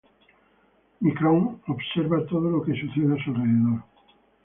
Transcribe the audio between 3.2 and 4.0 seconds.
su alrededor.